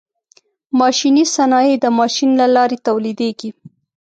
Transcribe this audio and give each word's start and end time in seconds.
ماشیني 0.79 1.23
صنایع 1.35 1.75
د 1.79 1.85
ماشین 1.99 2.29
له 2.41 2.47
لارې 2.55 2.77
تولیدیږي. 2.87 3.49